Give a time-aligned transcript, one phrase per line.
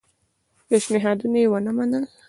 [0.67, 2.03] پېشنهادونه یې ونه منل.